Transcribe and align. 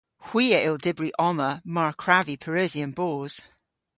Hwi 0.27 0.45
a 0.57 0.59
yll 0.67 0.79
dybri 0.85 1.09
omma 1.27 1.49
mar 1.75 1.91
kwrav 2.01 2.25
vy 2.27 2.35
pareusi 2.43 2.79
an 2.85 2.91
boos. 2.97 3.33